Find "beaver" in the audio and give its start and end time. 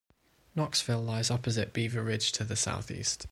1.73-2.01